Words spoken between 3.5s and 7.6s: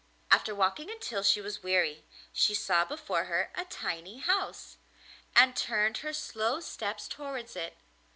a tiny house, and turned her slow steps towards